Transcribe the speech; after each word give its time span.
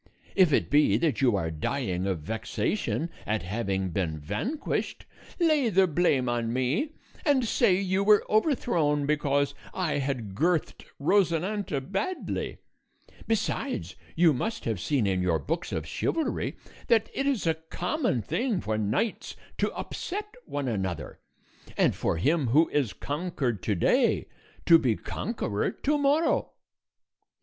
If 0.35 0.51
it 0.51 0.71
be 0.71 0.97
that 0.97 1.21
you 1.21 1.35
are 1.35 1.51
dying 1.51 2.07
of 2.07 2.21
vexation 2.21 3.11
at 3.27 3.43
having 3.43 3.89
been 3.91 4.17
vanquished, 4.17 5.05
lay 5.39 5.69
the 5.69 5.85
blame 5.85 6.27
on 6.27 6.51
me, 6.51 6.93
and 7.23 7.45
say 7.45 7.79
you 7.79 8.03
were 8.03 8.25
overthrown 8.27 9.05
because 9.05 9.53
I 9.75 9.99
had 9.99 10.33
girthed 10.33 10.85
Rosinante 10.99 11.79
badly; 11.91 12.57
besides, 13.27 13.95
you 14.15 14.33
must 14.33 14.65
have 14.65 14.79
seen 14.79 15.05
in 15.05 15.21
your 15.21 15.37
books 15.37 15.71
of 15.71 15.85
chivalry 15.85 16.57
that 16.87 17.11
it 17.13 17.27
is 17.27 17.45
a 17.45 17.53
common 17.53 18.23
thing 18.23 18.59
for 18.59 18.79
knights 18.79 19.35
to 19.59 19.71
upset 19.73 20.33
one 20.47 20.67
another, 20.67 21.19
and 21.77 21.93
for 21.95 22.17
him 22.17 22.47
who 22.47 22.67
is 22.69 22.93
conquered 22.93 23.61
to 23.61 23.75
day 23.75 24.25
to 24.65 24.79
be 24.79 24.95
conqueror 24.95 25.69
to 25.69 25.97
morrow." 25.99 26.53